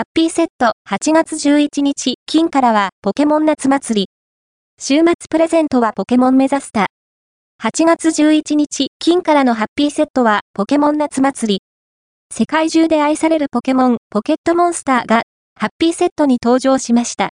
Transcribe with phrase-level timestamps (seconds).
[0.00, 4.08] ハッピーセット8月11日金からはポケモン夏祭り。
[4.80, 6.86] 週末プレゼントはポケモン目指すた。
[7.62, 11.60] 8月11日金からのハッピーセットはポケモン夏祭り。
[12.34, 15.24] 世界中で愛されるポケモンポケットモンスターが
[15.54, 17.28] ハッピーセットに登場しました。